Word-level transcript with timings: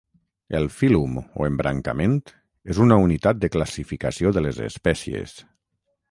El 0.59 0.63
fílum 0.75 1.17
o 1.41 1.45
embrancament 1.49 2.15
és 2.75 2.79
una 2.85 2.97
unitat 3.03 3.43
de 3.43 3.51
classificació 3.57 4.31
de 4.39 4.43
les 4.47 4.63
espècies. 4.69 5.35